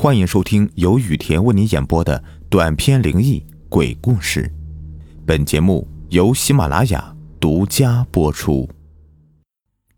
[0.00, 4.48] 欢迎收听由雨田为你演播的短篇灵异鬼故事。
[5.26, 8.70] 本节目由喜马拉雅独家播出。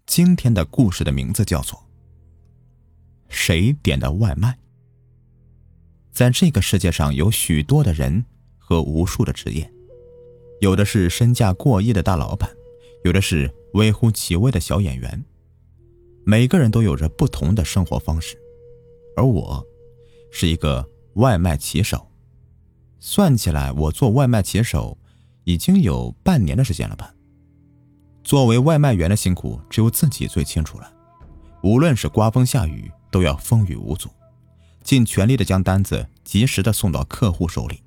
[0.06, 1.78] 今天的故事的名字叫做
[3.28, 4.52] 《谁点的外卖》。
[6.10, 8.24] 在这个世界上，有许多的人
[8.56, 9.70] 和无数的职业，
[10.62, 12.48] 有的是身价过亿的大老板，
[13.04, 15.22] 有的是微乎其微的小演员。
[16.24, 18.40] 每个人都有着不同的生活方式，
[19.14, 19.62] 而我。
[20.30, 22.08] 是一个外卖骑手，
[22.98, 24.96] 算起来，我做外卖骑手
[25.44, 27.14] 已经有半年的时间了吧。
[28.22, 30.92] 作为外卖员的辛苦，只有自己最清楚了。
[31.62, 34.08] 无论是刮风下雨，都要风雨无阻，
[34.82, 37.82] 尽全力的将单子及时的送到客户手里。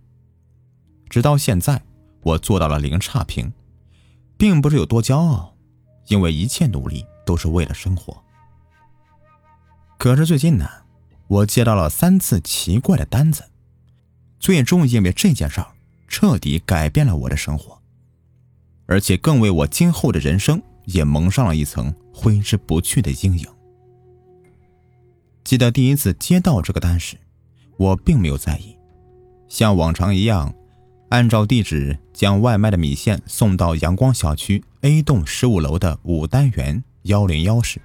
[1.09, 1.81] 直到现在，
[2.21, 3.51] 我做到了零差评，
[4.37, 5.55] 并不是有多骄傲，
[6.07, 8.21] 因为一切努力都是为了生活。
[9.97, 10.67] 可是最近呢？
[11.33, 13.43] 我接到了三次奇怪的单子，
[14.39, 15.59] 最终因为这件事
[16.07, 17.81] 彻底改变了我的生活，
[18.85, 23.47] 而且更为我今后的人生也蒙上了一层挥之不去的阴影。
[25.43, 27.17] 记得第一次接到这个单时，
[27.77, 28.77] 我并没有在意，
[29.47, 30.53] 像往常一样，
[31.09, 37.81] 按照地址将外卖的米线送到阳光小区 A 栋十五楼的五单元幺零幺室。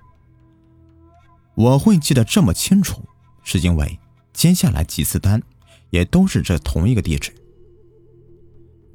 [1.55, 3.08] 我会记得这么清楚。
[3.51, 3.99] 是因为
[4.35, 5.43] 接下来几次单，
[5.89, 7.33] 也都是这同一个地址。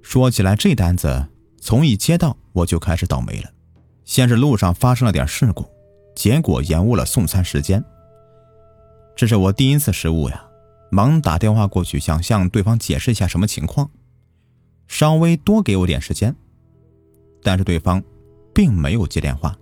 [0.04, 1.28] 说起来，这单子
[1.60, 3.50] 从一接到我就开始倒霉了。
[4.06, 5.66] 先是路上发生了点事故，
[6.16, 7.84] 结果延误了送餐时间。
[9.16, 10.46] 这是我第一次失误呀，
[10.92, 13.90] 忙打电话过去想向对方解释一下什么情况，
[14.88, 16.36] 稍微多给我点时间。
[17.42, 18.04] 但是对方
[18.54, 19.58] 并没有接电话。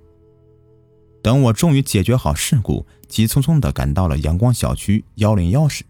[1.22, 5.84] 等我终于解决好事故，急匆匆地赶到了阳光小区幺零幺室，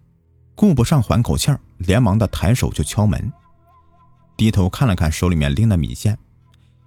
[0.56, 3.32] 顾不上缓口气儿，连忙的抬手就敲门。
[4.36, 6.18] 低头看了看手里面拎的米线，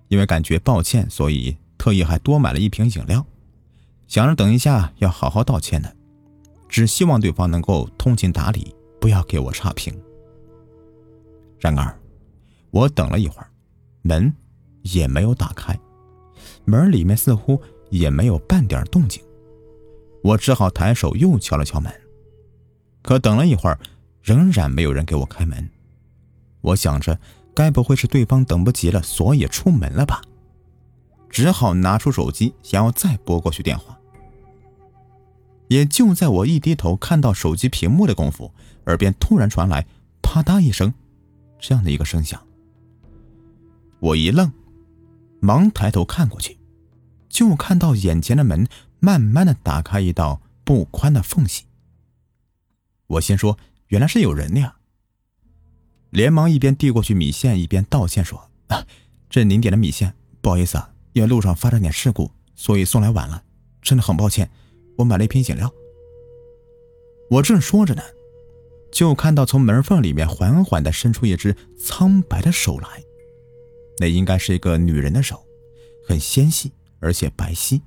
[0.09, 3.25] 因为感觉抱歉，所以特意还多买了一瓶饮料，
[4.09, 5.91] 想着等一下要好好道歉呢，
[6.69, 9.95] 只希望对方能够通情达理，不要给我差评。
[11.59, 11.99] 然而，
[12.71, 13.49] 我等了一会儿，
[14.03, 14.31] 门
[14.83, 15.79] 也没有打开，
[16.67, 17.59] 门里面似乎……
[17.91, 19.23] 也没有半点动静，
[20.23, 21.93] 我只好抬手又敲了敲门，
[23.03, 23.79] 可等了一会儿，
[24.23, 25.69] 仍然没有人给我开门。
[26.61, 27.19] 我想着，
[27.55, 30.23] 该不会是对方等不及了，所以出门了吧？
[31.29, 33.99] 只好拿出手机，想要再拨过去电话。
[35.69, 38.53] 也就在我一低头看到手机屏幕的功夫，
[38.87, 39.87] 耳边突然传来
[40.23, 40.93] “啪嗒”一声，
[41.59, 42.41] 这样的一个声响。
[43.99, 44.53] 我一愣，
[45.41, 46.57] 忙抬头看过去。
[47.35, 48.69] 就看到眼前的门
[49.01, 51.65] 慢慢的打开一道不宽的缝隙。
[53.09, 53.59] 我心说
[53.89, 54.77] 原来是有人的呀，
[56.11, 58.87] 连忙一边递过去米线，一边道歉说：“啊，
[59.29, 63.43] 这您点的米线，不好意思啊，因为路上发生点事故，所以送来晚了，
[63.83, 64.49] 真的很抱歉。
[64.97, 65.75] 我买了一瓶饮料。”
[67.31, 68.03] 我正说着呢，
[68.93, 73.03] 就看到从门缝里面缓缓的伸出一只苍白的手来，
[73.99, 75.45] 那应该是一个女人的手，
[76.07, 76.71] 很纤细。
[77.01, 77.81] 而且白皙，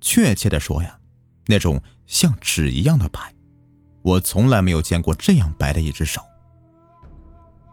[0.00, 0.98] 确切的说呀，
[1.46, 3.34] 那种像纸一样的白，
[4.02, 6.20] 我从来没有见过这样白的一只手。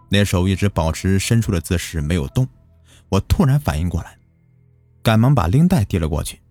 [0.10, 2.48] 那手一直保持伸出的姿势没有动，
[3.10, 4.18] 我突然反应过来，
[5.02, 6.42] 赶忙把拎袋递了过去，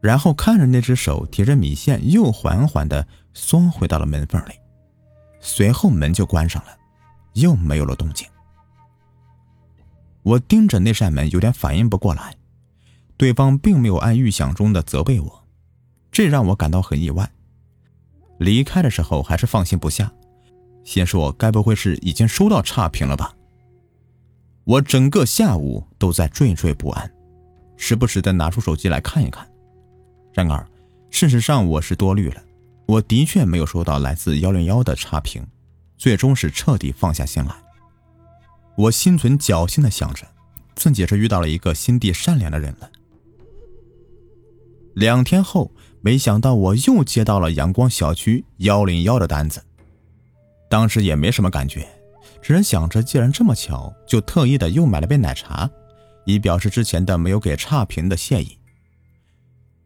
[0.00, 4.52] 然后看着那只手提着米线，又缓缓的缩回到了门缝里，
[5.40, 6.76] 随后门就关上了，
[7.34, 8.26] 又没有了动静。
[10.22, 12.36] 我盯着那扇门，有点反应不过来。
[13.16, 15.44] 对方并没有按预想中的责备我，
[16.10, 17.30] 这让我感到很意外。
[18.38, 20.12] 离开的时候还是放心不下，
[20.84, 23.34] 心说该不会是已经收到差评了吧？
[24.64, 27.12] 我整个下午都在惴惴不安，
[27.76, 29.46] 时不时的拿出手机来看一看。
[30.32, 30.66] 然而，
[31.10, 32.42] 事实上我是多虑了，
[32.86, 35.46] 我的确没有收到来自幺零幺的差评，
[35.96, 37.54] 最终是彻底放下心来。
[38.76, 40.26] 我心存侥幸的想着，
[40.74, 42.90] 自己是遇到了一个心地善良的人了。
[44.94, 45.70] 两天后，
[46.00, 49.62] 没想到我又接到了阳光小区幺零幺的单子。
[50.68, 51.86] 当时也没什么感觉，
[52.40, 55.70] 只是想着既然这么巧，就特意的又买了杯奶茶，
[56.24, 58.58] 以表示之前的没有给差评的谢意。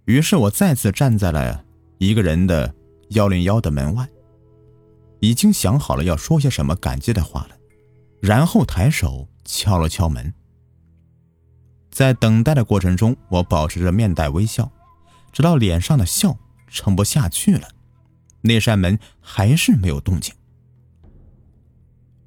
[0.04, 1.64] 于是我再次站在了
[1.98, 2.72] 一个人的
[3.10, 4.08] 幺零幺的门外，
[5.18, 7.55] 已经想好了要说些什么感激的话了，
[8.26, 10.34] 然后抬手敲了敲门。
[11.92, 14.68] 在等待的过程中，我保持着面带微笑。
[15.32, 16.36] 直到脸上的笑
[16.66, 17.68] 撑不下去了，
[18.40, 20.34] 那扇门还是没有动静。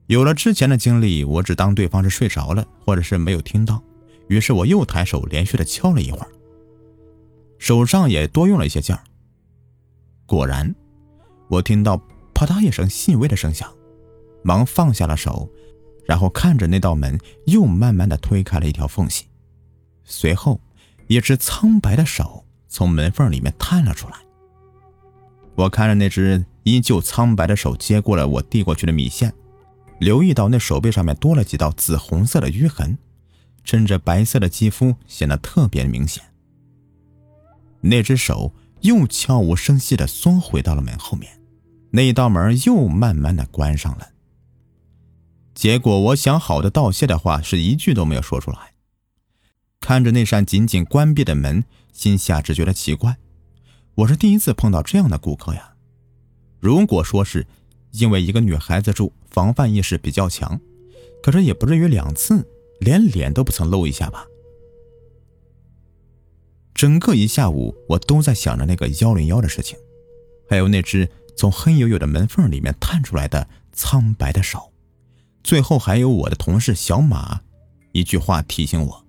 [0.05, 3.83] 有了之前的经历，我只当对方是睡着了，或者是没有听到。
[4.29, 6.29] 于是我又抬手连续的敲了一会儿，
[7.57, 9.03] 手上也多用了一些劲儿。
[10.25, 10.73] 果然，
[11.49, 11.97] 我听到
[12.33, 13.69] 啪嗒一声细微的声响，
[14.43, 15.49] 忙放下了手，
[16.09, 19.25] 然后看着那道门又慢慢的推开了一条缝隙，
[20.03, 20.59] 随后，
[21.06, 24.15] 一只苍白的手从门缝里面探了出来。
[25.53, 29.31] 我看着那只依旧苍白的手接过了我递过去的米线。
[30.00, 32.97] 留意到那手背上面多了几道紫红色的淤痕，
[33.63, 36.23] 衬着白色的肌肤显得特别明显。
[37.81, 38.51] 那只手
[38.81, 41.39] 又悄无声息地缩回到了门后面，
[41.91, 44.09] 那道门又慢慢的关上了。
[45.59, 48.71] 结果我想好的道谢的话是一句都没有说出来。
[49.81, 53.17] 看着那扇紧紧关闭的门，心下只觉得奇怪：
[53.95, 55.73] 我是第一次碰到这样的顾客呀。
[56.61, 57.45] 如果说是……
[57.91, 60.57] 因为一个女孩子住，防范意识比较强，
[61.21, 62.47] 可是也不至于两次
[62.79, 64.25] 连脸都不曾露一下吧。
[66.73, 69.77] 整个一下午，我都在想着那个幺零幺的事情，
[70.50, 74.69] 还有那只从黑黝黝的门缝里面探出来的苍白的手，
[75.49, 77.41] 最后还有我的同事小马，
[77.91, 79.03] 一句话提醒我。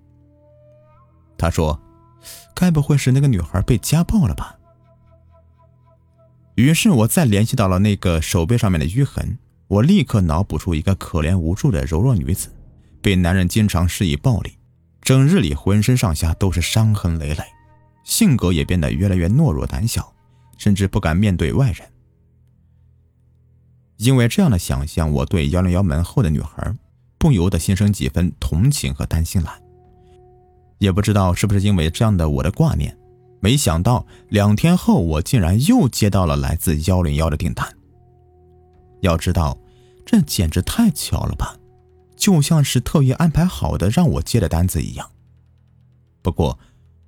[1.37, 1.79] 他说
[2.55, 4.57] ：“该不会是那个女孩被家暴了吧？”
[6.57, 12.49] 于是我再联系到了那个手背上面的淤痕，我立刻脑补出一个可怜无助的柔弱女子，
[13.03, 14.57] 被男人经常施以暴力，
[15.03, 17.43] 整日里浑身上下都是伤痕累累，
[18.03, 20.11] 性格也变得越来越懦弱胆小，
[20.57, 21.87] 甚至不敢面对外人。
[24.01, 26.73] 因为这样的想象，我对幺零幺门后的女孩
[27.19, 29.61] 不由得心生几分同情和担心来。
[30.79, 32.97] 也不知道是不是因为这样的我的挂念。
[33.39, 37.67] 没想到两天后，我竟然又接到了来自幺零幺的订单。
[39.01, 39.55] 要知道，
[40.03, 41.55] 这简直太巧了吧，
[42.15, 45.07] 就像是特意安排好的让我接的单子一样。
[46.23, 46.57] 不过，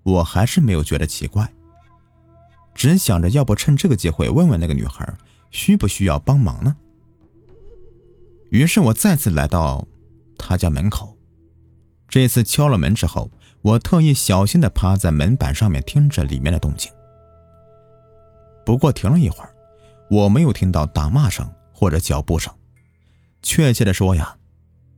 [0.04, 1.51] 我还是没有觉得奇怪，
[2.75, 5.12] 只想着要不趁这个机会问问那个女孩
[5.50, 6.75] 需不需要帮忙呢。
[8.54, 9.88] 于是我再次来到
[10.38, 11.18] 他家门口，
[12.08, 13.30] 这次敲了门之后。
[13.64, 16.92] 我特意小心地趴在门板上面听着里面的动静。
[18.66, 19.56] 不过停了一会儿，
[20.10, 22.54] 我没有听到打骂声或者脚步声，
[23.42, 24.36] 确切的说呀，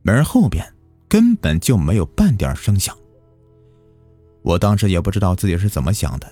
[0.02, 0.74] 门后边
[1.08, 2.92] 根本就没有半点声响。
[4.42, 6.26] 我当时也不知道自己是怎么想的，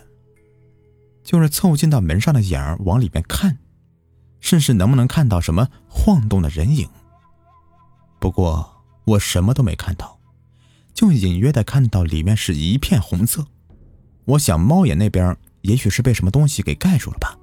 [1.23, 3.59] 就是凑近到门上的眼儿往里面看，
[4.41, 6.89] 试试能不能看到什么晃动的人影。
[8.25, 10.19] 不过我什么都没看到。
[10.95, 13.47] 就隐约的看到里面是一片红色，
[14.25, 17.39] 我想猫眼那边也许是被什么东西给盖住了吧。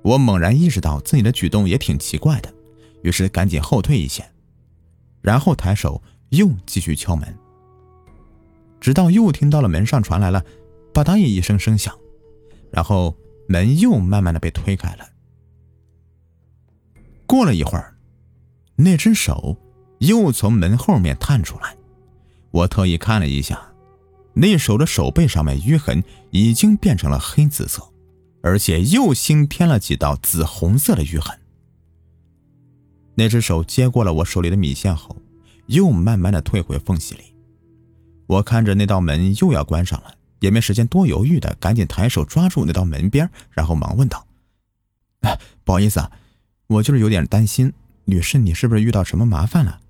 [0.00, 2.50] 我猛然意识到自己的举动也挺奇怪的，
[3.02, 4.26] 于是赶紧后退一些，
[5.20, 7.36] 然后抬手又继续敲门，
[8.80, 10.42] 直到又听到了门上传来了
[10.94, 11.94] “吧嗒”一声声响，
[12.72, 13.14] 然后
[13.46, 15.06] 门又慢慢的被推开了。
[17.26, 17.94] 过了一会儿，
[18.80, 19.56] 那只手
[19.98, 21.76] 又从门后面探出来。
[22.52, 23.60] 我特意看了一下，
[24.34, 27.82] 那手的手背上面淤痕已经变成了黑紫色，
[28.40, 31.36] 而且又新添了几道紫红色的淤痕。
[33.16, 35.16] 那只手接过了我手里的米线后，
[35.66, 37.34] 又慢慢的退回缝隙里。
[38.28, 44.24] 我看着那道门又要关上了，也没时间多犹豫的，赶紧抬手抓住那道门边，然后忙问道
[45.22, 46.10] ：“哎，不好意思啊，
[46.68, 47.72] 我就是有点担心，
[48.08, 49.82] 女士，你是不是遇到什么麻烦了？”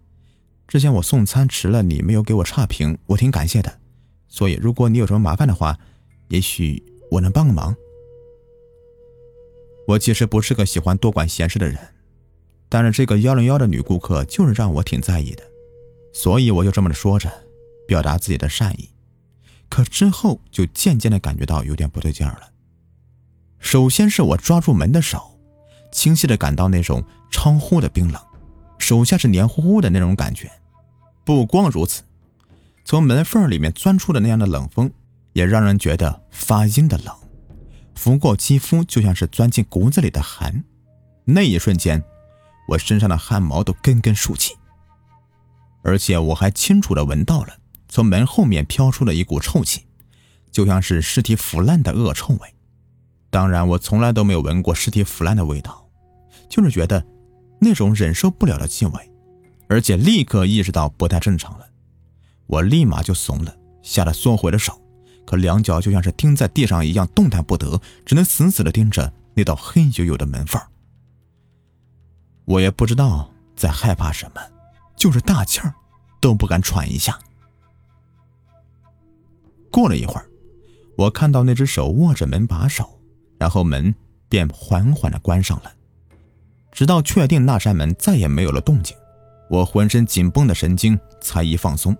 [0.66, 3.78] 之前我送餐迟了，你没有给我差评，我挺感谢的。
[4.26, 5.78] 所以如果你有什么麻烦的话，
[6.26, 6.82] 也许
[7.12, 7.74] 我能帮个忙。
[9.86, 11.78] 我其实不是个喜欢多管闲事的人，
[12.68, 15.44] 但是这个幺零幺的女顾客就是让我挺在意的，
[16.12, 17.32] 所以我就这么说着，
[17.86, 18.90] 表达自己的善意。
[19.70, 22.50] 可之后就渐渐的感觉到有点不对劲儿了。
[23.58, 25.38] 首先是我抓住门的手，
[25.92, 28.20] 清晰的感到那种超乎的冰冷。
[28.78, 30.50] 手下是黏糊糊的那种感觉，
[31.24, 32.02] 不光如此，
[32.84, 34.90] 从门缝里面钻出的那样的冷风，
[35.32, 37.14] 也让人觉得发阴的冷，
[37.96, 40.64] 拂过肌肤就像是钻进骨子里的寒。
[41.24, 42.02] 那一瞬间，
[42.68, 44.54] 我身上的汗毛都根根竖起，
[45.82, 47.58] 而且我还清楚的闻到了
[47.88, 49.84] 从门后面飘出的一股臭气，
[50.52, 52.54] 就像是尸体腐烂的恶臭味。
[53.28, 55.86] 当然，我从来都没有闻过尸体腐烂的味道，
[56.48, 57.04] 就是觉得。
[57.60, 59.12] 那种忍受不了的气味，
[59.68, 61.66] 而且立刻意识到不太正常了，
[62.46, 64.80] 我立马就怂了，吓得缩回了手，
[65.26, 70.68] 可两脚就像是钉在地上一样动弹不得，只能死死的盯着那道黑黝黝的门缝儿
[72.44, 74.40] 我也不知道在害怕什么，
[74.96, 75.74] 就是大气儿
[76.20, 77.18] 都不敢喘一下。
[79.70, 80.26] 过了一会儿，
[80.96, 82.98] 我看到那只手握着门把手，
[83.38, 83.94] 然后门
[84.30, 85.70] 便缓缓的关上了，
[86.78, 88.96] 直到确定那扇门再也没有了动静，
[89.50, 91.92] 我浑身紧绷的神经才一放松，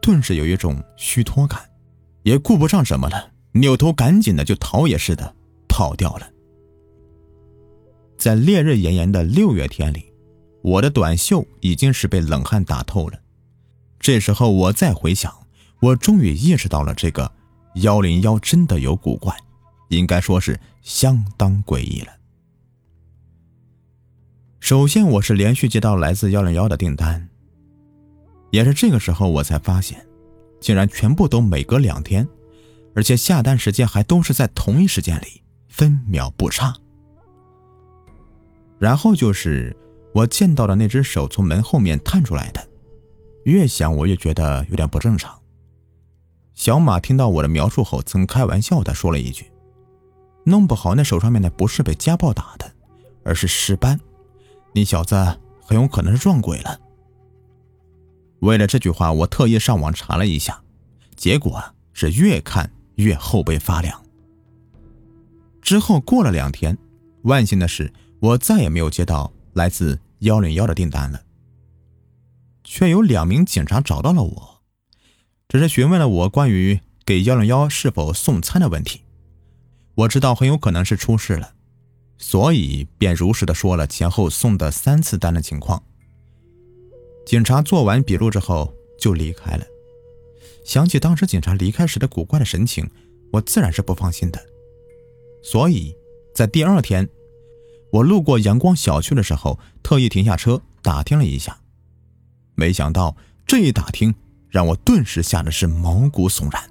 [0.00, 1.60] 顿时有一种虚脱感，
[2.22, 5.34] 也顾不上什么了，扭头赶紧的就逃也似的
[5.68, 6.30] 跑掉了。
[8.16, 10.04] 在烈日炎炎的六月天里，
[10.62, 13.18] 我的短袖已经是被冷汗打透了。
[13.98, 15.34] 这时候我再回想，
[15.80, 17.32] 我终于意识到了这个
[17.82, 19.36] 幺零幺真的有古怪，
[19.88, 22.19] 应该说是相当诡异了。
[24.60, 27.28] 首先，我是连续接到来自幺零幺的订单，
[28.50, 30.06] 也是这个时候我才发现，
[30.60, 32.28] 竟然全部都每隔两天，
[32.94, 36.74] 而且下单时间还都是在同一时间里，分秒不差。
[38.78, 39.74] 然后就是
[40.14, 42.64] 我见到的那只手从门后面探出来的，
[43.44, 45.36] 越想我越觉得有点不正常。
[46.54, 49.50] 小马听到我的描述后，曾开玩笑的说了一句
[50.44, 52.70] ：“弄不好那手上面的不是被家暴打的，
[53.24, 53.98] 而是尸斑，
[54.72, 55.14] 你小子
[55.60, 56.80] 很有可能是撞鬼了。”
[58.40, 60.62] 为了这句话，我特意上网查了一下，
[61.16, 61.62] 结果
[61.92, 64.02] 是越看越后背发凉。
[65.60, 66.76] 之后过了两天，
[67.22, 67.92] 万幸的是。
[68.20, 71.22] 我再也没有接到来自幺零幺的订单了，
[72.62, 74.60] 却有两名警察找到了我，
[75.48, 79.00] 只是询问了我关于给幺零幺是否送餐的问题。
[79.94, 81.54] 我知道很有可能是出事了，
[82.22, 85.82] 所以便如实的说了前后送的三次单的情况。
[87.26, 89.64] 警察做完笔录之后就离开了。
[90.64, 92.88] 想起当时警察离开时的古怪的神情，
[93.32, 94.38] 我自然是不放心的，
[95.42, 95.96] 所以
[96.34, 97.08] 在第二天。
[97.92, 101.58] 我路过阳光小区的时候，特意停下车打听了一下，
[102.54, 104.14] 没想到这一打听
[104.48, 106.62] 让我顿时吓得是毛骨悚然，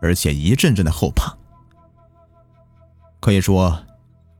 [0.00, 1.36] 而且一阵阵的后怕。
[3.18, 3.84] 可以说，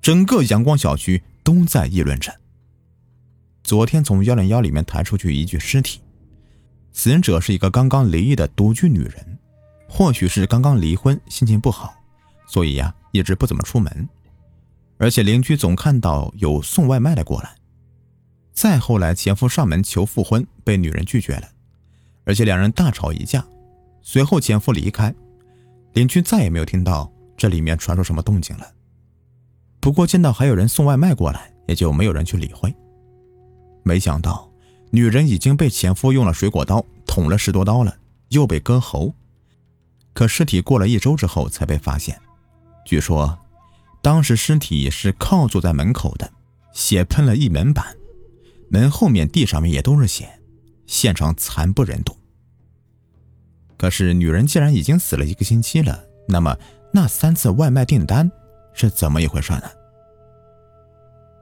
[0.05, 2.31] 整个阳光小区都在议论着。
[3.63, 5.99] 昨天从幺零幺里面抬出去一具尸体，
[6.93, 9.39] 死者是一个刚刚离异的独居女人，
[9.89, 11.95] 或许是刚刚离婚，心情不好，
[12.47, 14.07] 所以呀，一直不怎么出门。
[14.99, 17.55] 而且邻居总看到有送外卖的过来。
[18.53, 21.49] 再后来，前夫上门求复婚，被女人拒绝了，
[22.25, 23.43] 而且两人大吵一架。
[24.03, 25.15] 随后前夫离开，
[25.95, 28.71] 邻居再也没有听到这里面传出什么动静了。
[29.85, 32.75] 不过见到还有人送外卖过来，也就没有人去理会。
[33.83, 34.51] 没想到
[34.91, 37.95] 女人已经被前夫用了水果刀捅了十多刀了，
[38.31, 39.13] 又被割喉。
[40.15, 42.19] 可尸体过了一周之后才被发现，
[42.87, 43.39] 据说。
[44.01, 46.33] 当时尸体是靠坐在门口的，
[46.73, 47.95] 血喷了一门板，
[48.71, 50.41] 门后面地上面也都是血，
[50.87, 52.17] 现场惨不忍睹。
[53.77, 56.57] 可是女人既然已经死了一个星期了，那么
[56.91, 58.31] 那三次外卖订单
[58.75, 59.71] 是怎么一回事呢？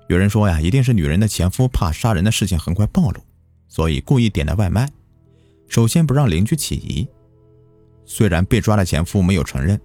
[0.08, 3.20] 有人说呀，一定是女人的前夫怕杀人的事情很快暴露，
[3.66, 4.90] 所以故意点的外卖，
[5.68, 7.08] 首先不让邻居起疑。
[8.04, 9.80] 虽然被抓的前夫没有承认，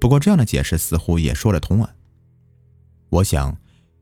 [0.00, 1.92] 不过这样的解释似乎也说得通啊。
[3.10, 3.54] 我想，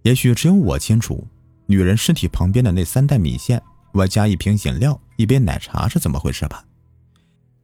[0.03, 1.27] 也许只有我清楚，
[1.67, 3.61] 女人尸体旁边的那三袋米线，
[3.95, 6.65] 外加一瓶饮料、一杯奶茶是怎么回事吧。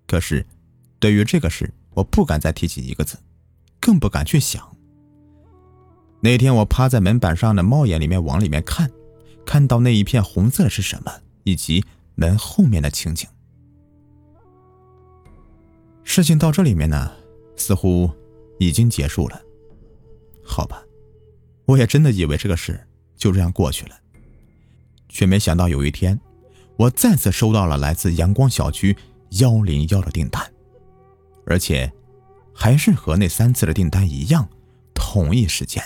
[0.07, 0.45] 可是，
[0.99, 3.17] 对于这个事，我不敢再提起一个字，
[3.79, 4.77] 更不敢去想。
[6.21, 8.91] 那天我趴在门板上的猫眼里面往里面看，
[9.47, 11.13] 看到那一片红色是什么，
[11.45, 11.85] 以及
[12.15, 13.29] 门后面的情景。
[16.05, 17.11] 事情到这里面呢，
[17.57, 18.11] 似乎
[18.59, 19.41] 已经结束了。
[20.45, 20.83] 好吧。
[21.67, 22.85] 我也真的以为这个事
[23.15, 23.95] 就这样过去了，
[25.09, 26.21] 却没想到有一天，
[26.77, 28.97] 我再次收到了来自阳光小区
[29.39, 30.53] 幺零幺的订单，
[31.47, 31.93] 而且
[32.53, 34.49] 还是和那三次的订单一样，
[34.93, 35.81] 同一时间。